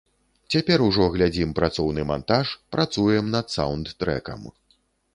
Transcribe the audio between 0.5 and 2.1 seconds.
Цяпер ужо глядзім працоўны